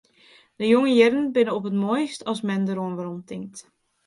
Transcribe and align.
De 0.59 0.67
jonge 0.67 0.93
jierren 0.95 1.27
binne 1.35 1.53
op 1.57 1.67
it 1.69 1.79
moaist 1.83 2.21
as 2.31 2.39
men 2.47 2.63
deroan 2.67 2.97
weromtinkt. 2.99 3.57